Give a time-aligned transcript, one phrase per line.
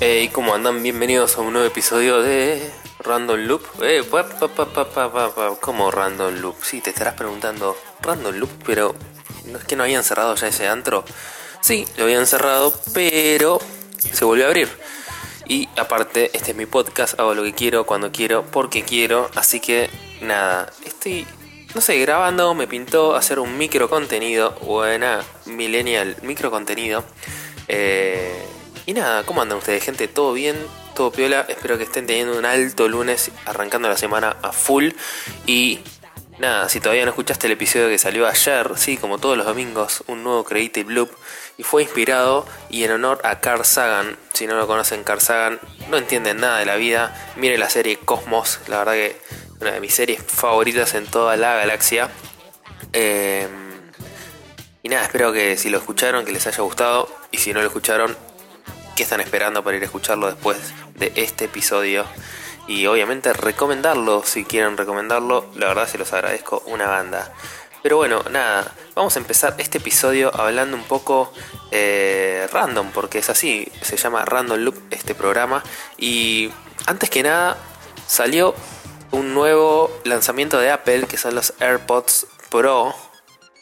[0.00, 0.82] Hey, ¿cómo andan?
[0.82, 2.70] Bienvenidos a un nuevo episodio de
[3.00, 3.62] Random Loop.
[3.82, 4.02] Eh.
[5.60, 6.56] ¿Cómo Random Loop?
[6.62, 8.50] Sí, te estarás preguntando, ¿Random Loop?
[8.66, 8.94] Pero,
[9.46, 11.04] ¿no es que no habían cerrado ya ese antro?
[11.60, 13.60] Sí, lo habían cerrado, pero
[13.98, 14.68] se volvió a abrir.
[15.46, 19.30] Y aparte, este es mi podcast, hago lo que quiero, cuando quiero, porque quiero.
[19.34, 19.88] Así que,
[20.20, 21.26] nada, estoy,
[21.74, 24.52] no sé, grabando, me pintó hacer un micro contenido.
[24.62, 27.02] Buena, millennial, micro contenido.
[27.66, 28.44] Eh,
[28.84, 30.06] y nada, ¿cómo andan ustedes, gente?
[30.08, 30.56] ¿Todo bien?
[30.98, 31.46] ¿Todo piola?
[31.48, 34.88] Espero que estén teniendo un alto lunes, arrancando la semana a full.
[35.46, 35.78] Y
[36.40, 40.02] nada, si todavía no escuchaste el episodio que salió ayer, sí, como todos los domingos,
[40.08, 41.08] un nuevo Creative Loop.
[41.56, 44.16] Y fue inspirado y en honor a Carl Sagan.
[44.32, 47.14] Si no lo conocen, Carl Sagan no entienden nada de la vida.
[47.36, 49.20] Miren la serie Cosmos, la verdad que
[49.60, 52.10] una de mis series favoritas en toda la galaxia.
[52.92, 53.46] Eh,
[54.82, 57.08] y nada, espero que si lo escucharon, que les haya gustado.
[57.30, 58.16] Y si no lo escucharon,
[58.96, 60.56] qué están esperando para ir a escucharlo después
[60.98, 62.04] de este episodio.
[62.66, 67.32] Y obviamente recomendarlo, si quieren recomendarlo, la verdad se los agradezco una banda.
[67.82, 71.32] Pero bueno, nada, vamos a empezar este episodio hablando un poco
[71.70, 75.62] eh, random, porque es así, se llama Random Loop este programa.
[75.96, 76.50] Y
[76.86, 77.56] antes que nada,
[78.06, 78.54] salió
[79.12, 82.94] un nuevo lanzamiento de Apple, que son los AirPods Pro,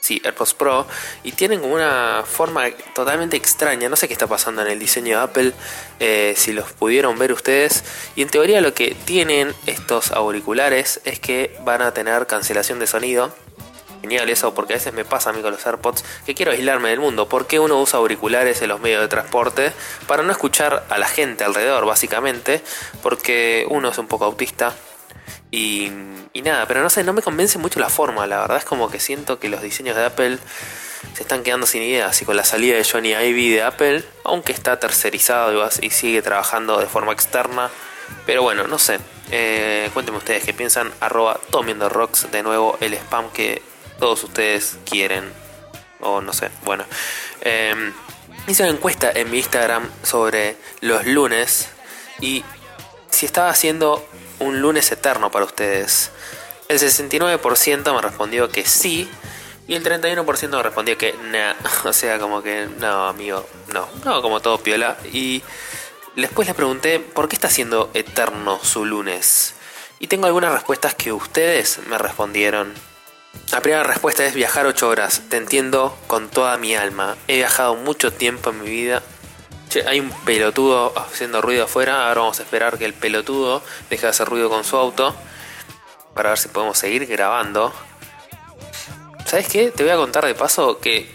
[0.06, 0.86] sí, AirPods Pro,
[1.24, 3.88] y tienen como una forma totalmente extraña.
[3.88, 5.52] No sé qué está pasando en el diseño de Apple,
[5.98, 7.82] eh, si los pudieron ver ustedes.
[8.14, 12.86] Y en teoría lo que tienen estos auriculares es que van a tener cancelación de
[12.86, 13.34] sonido.
[14.00, 16.90] Genial eso, porque a veces me pasa a mí con los AirPods que quiero aislarme
[16.90, 17.28] del mundo.
[17.28, 19.72] porque uno usa auriculares en los medios de transporte?
[20.06, 22.62] Para no escuchar a la gente alrededor, básicamente.
[23.02, 24.76] Porque uno es un poco autista
[25.50, 25.90] y,
[26.42, 28.26] nada, pero no sé, no me convence mucho la forma.
[28.26, 30.38] La verdad es como que siento que los diseños de Apple
[31.14, 32.20] se están quedando sin ideas.
[32.20, 36.78] Y con la salida de Johnny Ivy de Apple, aunque está tercerizado y, sigue trabajando
[36.78, 37.70] de forma externa.
[38.26, 38.98] Pero bueno, no sé.
[39.30, 40.92] Eh, cuéntenme ustedes qué piensan.
[41.00, 43.62] Arroba Tomiendo Rocks, de nuevo el spam que
[43.98, 45.32] todos ustedes quieren.
[46.00, 46.84] O no sé, bueno.
[47.40, 47.92] Eh,
[48.46, 51.68] hice una encuesta en mi Instagram sobre los lunes.
[52.20, 52.44] Y
[53.10, 54.06] si estaba haciendo
[54.38, 56.10] un lunes eterno para ustedes.
[56.68, 59.08] El 69% me respondió que sí.
[59.68, 61.54] Y el 31% me respondió que no.
[61.88, 63.88] O sea, como que no, amigo, no.
[64.04, 64.96] No, como todo piola.
[65.12, 65.42] Y
[66.14, 69.54] después les pregunté por qué está siendo eterno su lunes.
[69.98, 72.74] Y tengo algunas respuestas que ustedes me respondieron.
[73.52, 75.22] La primera respuesta es viajar 8 horas.
[75.28, 77.16] Te entiendo con toda mi alma.
[77.28, 79.02] He viajado mucho tiempo en mi vida
[79.86, 82.08] Hay un pelotudo haciendo ruido afuera.
[82.08, 85.14] Ahora vamos a esperar que el pelotudo deje de hacer ruido con su auto.
[86.14, 87.72] Para ver si podemos seguir grabando.
[89.26, 89.70] ¿Sabes qué?
[89.70, 91.10] Te voy a contar de paso que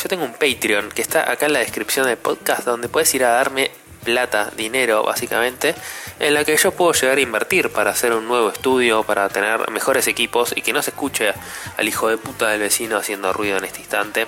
[0.00, 3.24] yo tengo un Patreon que está acá en la descripción del podcast donde puedes ir
[3.24, 3.70] a darme
[4.04, 5.74] plata, dinero básicamente,
[6.20, 9.68] en la que yo puedo llegar a invertir para hacer un nuevo estudio, para tener
[9.70, 11.32] mejores equipos y que no se escuche
[11.76, 14.26] al hijo de puta del vecino haciendo ruido en este instante.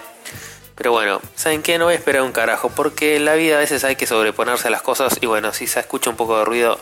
[0.78, 1.76] Pero bueno, ¿saben qué?
[1.76, 4.68] No voy a esperar un carajo, porque en la vida a veces hay que sobreponerse
[4.68, 6.78] a las cosas y bueno, si se escucha un poco de ruido,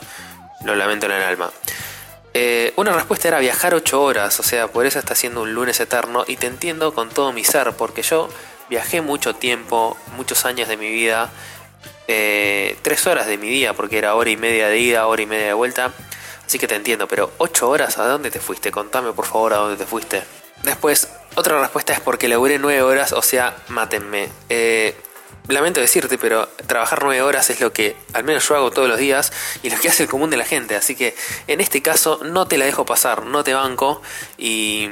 [0.65, 1.51] lo lamento en el alma.
[2.35, 5.81] Eh, una respuesta era viajar 8 horas, o sea, por eso está siendo un lunes
[5.81, 8.29] eterno y te entiendo con todo mi ser, porque yo
[8.69, 11.31] viajé mucho tiempo, muchos años de mi vida,
[12.07, 15.27] eh, 3 horas de mi día, porque era hora y media de ida, hora y
[15.27, 15.93] media de vuelta,
[16.45, 18.71] así que te entiendo, pero 8 horas, ¿a dónde te fuiste?
[18.71, 20.23] Contame por favor a dónde te fuiste.
[20.63, 24.29] Después, otra respuesta es porque laburé 9 horas, o sea, mátenme.
[24.49, 24.97] Eh,
[25.49, 28.99] lamento decirte, pero trabajar 9 horas es lo que al menos yo hago todos los
[28.99, 30.77] días y lo que hace el común de la gente.
[30.77, 31.15] Así que
[31.47, 34.03] en este caso no te la dejo pasar, no te banco
[34.39, 34.89] y...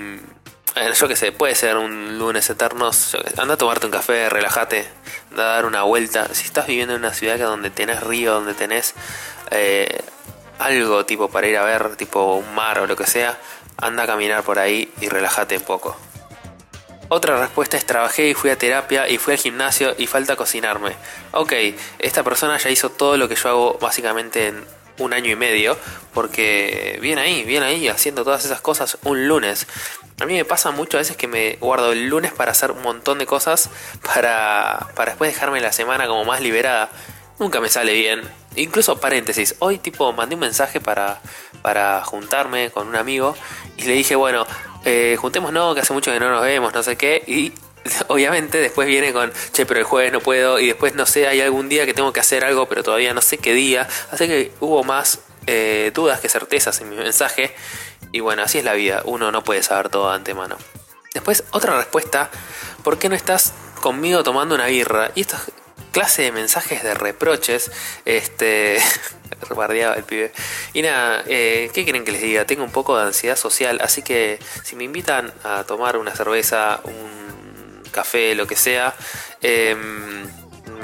[0.98, 2.90] yo qué sé, puede ser un lunes eterno.
[3.38, 4.86] Anda a tomarte un café, relájate,
[5.30, 6.28] anda a dar una vuelta.
[6.34, 8.94] Si estás viviendo en una ciudad donde tenés río, donde tenés
[9.50, 10.02] eh,
[10.58, 13.38] algo tipo para ir a ver, tipo un mar o lo que sea,
[13.78, 15.96] anda a caminar por ahí y relájate un poco.
[17.08, 20.92] Otra respuesta es trabajé y fui a terapia y fui al gimnasio y falta cocinarme.
[21.32, 21.52] Ok,
[21.98, 24.64] esta persona ya hizo todo lo que yo hago básicamente en
[24.98, 25.76] un año y medio,
[26.12, 29.66] porque viene ahí, viene ahí haciendo todas esas cosas un lunes.
[30.20, 32.82] A mí me pasa mucho a veces que me guardo el lunes para hacer un
[32.82, 33.68] montón de cosas
[34.02, 36.90] para, para después dejarme la semana como más liberada.
[37.38, 38.22] Nunca me sale bien
[38.56, 41.20] incluso paréntesis, hoy tipo mandé un mensaje para,
[41.62, 43.36] para juntarme con un amigo
[43.76, 44.46] y le dije, bueno,
[44.84, 47.52] eh, juntémonos, que hace mucho que no nos vemos, no sé qué, y
[48.08, 51.40] obviamente después viene con, che, pero el jueves no puedo, y después no sé, hay
[51.40, 54.52] algún día que tengo que hacer algo, pero todavía no sé qué día, así que
[54.60, 57.54] hubo más eh, dudas que certezas en mi mensaje,
[58.12, 60.56] y bueno, así es la vida, uno no puede saber todo de antemano.
[61.14, 62.30] Después, otra respuesta,
[62.82, 65.12] ¿por qué no estás conmigo tomando una birra?
[65.14, 65.40] Y esta
[65.94, 67.70] clase de mensajes de reproches,
[68.04, 68.78] este...
[69.56, 70.32] bardeaba el pibe.
[70.72, 72.44] Y nada, eh, ¿qué quieren que les diga?
[72.44, 76.80] Tengo un poco de ansiedad social, así que si me invitan a tomar una cerveza,
[76.84, 78.94] un café, lo que sea,
[79.40, 80.26] em,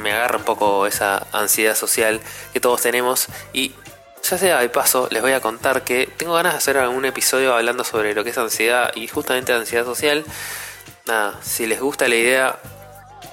[0.03, 2.21] me agarra un poco esa ansiedad social
[2.53, 3.75] que todos tenemos y
[4.23, 7.55] ya sea de paso, les voy a contar que tengo ganas de hacer algún episodio
[7.55, 10.25] hablando sobre lo que es ansiedad y justamente ansiedad social.
[11.07, 12.59] Nada, si les gusta la idea,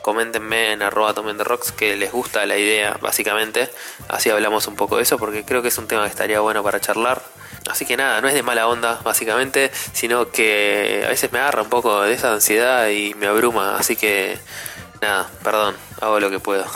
[0.02, 3.70] coméntenme en arroba tomen rocks que les gusta la idea, básicamente.
[4.08, 6.64] Así hablamos un poco de eso, porque creo que es un tema que estaría bueno
[6.64, 7.22] para charlar.
[7.70, 11.62] Así que nada, no es de mala onda, básicamente, sino que a veces me agarra
[11.62, 13.78] un poco de esa ansiedad y me abruma.
[13.78, 14.38] Así que
[15.02, 16.66] nada, perdón, hago lo que puedo.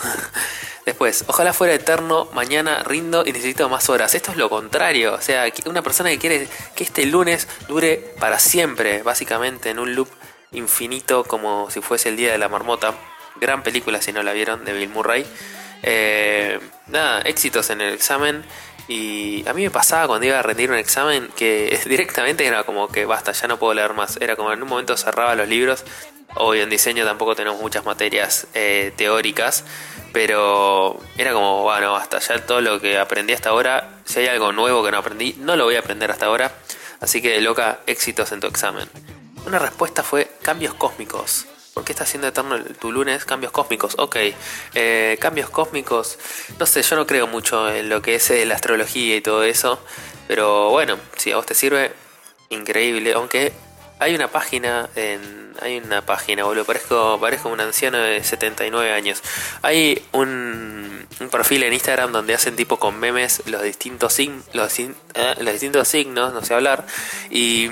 [0.86, 4.16] Después, ojalá fuera eterno, mañana rindo y necesito más horas.
[4.16, 8.40] Esto es lo contrario, o sea, una persona que quiere que este lunes dure para
[8.40, 10.10] siempre, básicamente en un loop
[10.52, 12.96] infinito como si fuese el día de la marmota.
[13.40, 15.26] Gran película si no la vieron de Bill Murray.
[15.84, 18.44] Eh, nada, éxitos en el examen.
[18.88, 22.88] Y a mí me pasaba cuando iba a rendir un examen que directamente era como
[22.88, 24.18] que basta, ya no puedo leer más.
[24.18, 25.86] Era como en un momento cerraba los libros.
[26.36, 29.66] Hoy en diseño tampoco tenemos muchas materias eh, teóricas,
[30.14, 34.54] pero era como, bueno, basta, ya todo lo que aprendí hasta ahora, si hay algo
[34.54, 36.54] nuevo que no aprendí, no lo voy a aprender hasta ahora.
[37.02, 38.88] Así que, loca, éxitos en tu examen.
[39.46, 41.48] Una respuesta fue cambios cósmicos.
[41.74, 43.24] ¿Por qué está haciendo eterno tu lunes?
[43.24, 43.96] Cambios cósmicos.
[43.98, 44.18] Ok,
[44.74, 46.20] eh, cambios cósmicos.
[46.60, 49.44] No sé, yo no creo mucho en lo que es eh, la astrología y todo
[49.44, 49.80] eso.
[50.28, 51.94] Pero bueno, si a vos te sirve,
[52.50, 53.14] increíble.
[53.14, 53.54] Aunque
[54.00, 55.54] hay una página en.
[55.62, 56.66] Hay una página, boludo.
[56.66, 59.22] Parezco, parezco un anciano de 79 años.
[59.62, 64.18] Hay un, un perfil en Instagram donde hacen tipo con memes los distintos,
[64.54, 64.94] los, eh,
[65.40, 66.86] los distintos signos, no sé hablar.
[67.30, 67.70] Y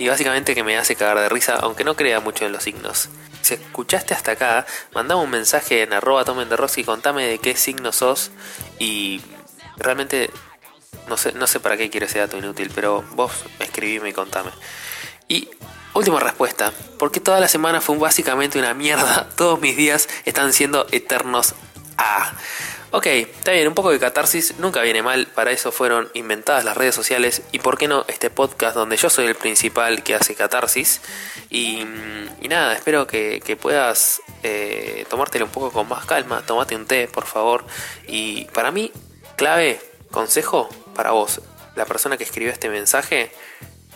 [0.00, 3.10] y básicamente que me hace cagar de risa, aunque no crea mucho en los signos.
[3.42, 4.64] Si escuchaste hasta acá,
[4.94, 8.30] mandame un mensaje en arroba tomen de y contame de qué signo sos
[8.78, 9.20] y
[9.76, 10.30] realmente
[11.06, 14.52] no sé, no sé para qué quiero ese dato inútil, pero vos escribime y contame.
[15.28, 15.50] Y
[15.92, 20.86] última respuesta, porque toda la semana fue básicamente una mierda, todos mis días están siendo
[20.92, 21.54] eternos
[21.98, 22.32] a...
[22.92, 26.76] Ok, está bien, un poco de catarsis nunca viene mal, para eso fueron inventadas las
[26.76, 30.34] redes sociales y por qué no este podcast donde yo soy el principal que hace
[30.34, 31.00] catarsis.
[31.50, 31.84] Y,
[32.48, 37.26] nada, espero que, puedas eh, tomártelo un poco con más calma, tomate un té, por
[37.26, 37.64] favor.
[38.08, 38.90] Y para mí,
[39.36, 41.40] clave, consejo para vos,
[41.76, 43.30] la persona que escribió este mensaje,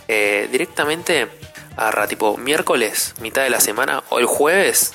[0.07, 1.27] eh, directamente
[1.75, 4.93] a tipo miércoles, mitad de la semana o el jueves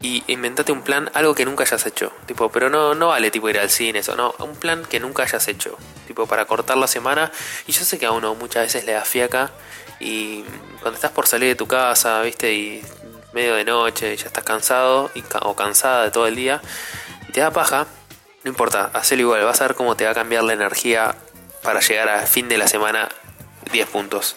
[0.00, 2.12] y inventate un plan, algo que nunca hayas hecho.
[2.26, 4.34] Tipo, pero no, no vale tipo ir al cine, eso, no.
[4.38, 5.76] Un plan que nunca hayas hecho.
[6.06, 7.32] Tipo, para cortar la semana.
[7.66, 9.50] Y yo sé que a uno muchas veces le da fiaca.
[10.00, 10.42] Y
[10.80, 12.82] cuando estás por salir de tu casa, viste, y
[13.32, 16.60] medio de noche, y ya estás cansado y, o cansada de todo el día,
[17.28, 17.86] y te da paja,
[18.44, 19.44] no importa, hacelo igual.
[19.44, 21.16] Vas a ver cómo te va a cambiar la energía
[21.62, 23.08] para llegar a fin de la semana
[23.72, 24.36] 10 puntos.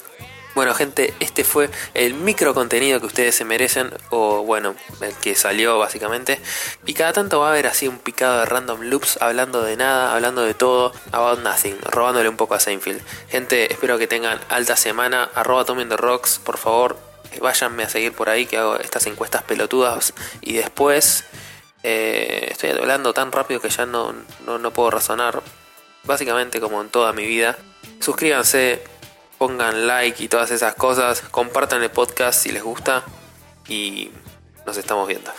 [0.57, 5.35] Bueno gente, este fue el micro contenido que ustedes se merecen, o bueno, el que
[5.35, 6.39] salió básicamente.
[6.87, 10.15] Y cada tanto va a haber así un picado de random loops, hablando de nada,
[10.15, 13.03] hablando de todo, about nothing, robándole un poco a Seinfeld.
[13.29, 16.97] Gente, espero que tengan alta semana, arroba Tomando Rocks, por favor,
[17.39, 21.23] váyanme a seguir por ahí que hago estas encuestas pelotudas y después...
[21.83, 24.15] Eh, estoy hablando tan rápido que ya no,
[24.47, 25.43] no, no puedo razonar.
[26.03, 27.55] Básicamente como en toda mi vida.
[27.99, 28.81] Suscríbanse,
[29.37, 33.03] pongan like y todas esas cosas, compartan el podcast si les gusta
[33.67, 34.11] y
[34.65, 35.31] nos estamos viendo.